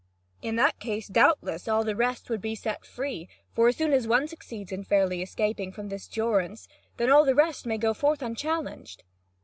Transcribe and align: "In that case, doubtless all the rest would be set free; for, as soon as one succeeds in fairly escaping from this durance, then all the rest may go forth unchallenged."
"In 0.41 0.55
that 0.55 0.79
case, 0.79 1.07
doubtless 1.07 1.67
all 1.67 1.83
the 1.83 1.95
rest 1.95 2.27
would 2.31 2.41
be 2.41 2.55
set 2.55 2.87
free; 2.87 3.29
for, 3.53 3.67
as 3.67 3.75
soon 3.75 3.93
as 3.93 4.07
one 4.07 4.27
succeeds 4.27 4.71
in 4.71 4.83
fairly 4.83 5.21
escaping 5.21 5.71
from 5.71 5.89
this 5.89 6.07
durance, 6.07 6.67
then 6.97 7.11
all 7.11 7.23
the 7.23 7.35
rest 7.35 7.67
may 7.67 7.77
go 7.77 7.93
forth 7.93 8.23
unchallenged." 8.23 9.03